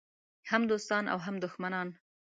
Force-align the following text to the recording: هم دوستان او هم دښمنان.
هم 0.49 0.61
دوستان 0.71 1.03
او 1.13 1.19
هم 1.25 1.35
دښمنان. 1.43 1.87